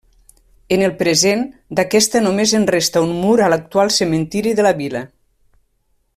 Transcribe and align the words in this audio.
En 0.77 0.85
el 0.85 0.93
present, 1.01 1.43
d'aquesta 1.79 2.21
només 2.29 2.55
en 2.61 2.65
resta 2.77 3.05
un 3.09 3.13
mur 3.19 3.37
a 3.41 3.51
l'actual 3.55 3.93
cementiri 3.99 4.55
de 4.61 4.67
la 4.69 4.73
vila. 4.81 5.05